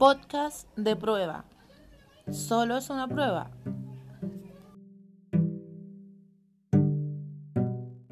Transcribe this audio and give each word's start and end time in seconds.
Podcast 0.00 0.66
de 0.76 0.96
prueba. 0.96 1.44
Solo 2.32 2.78
es 2.78 2.88
una 2.88 3.06
prueba. 3.06 3.50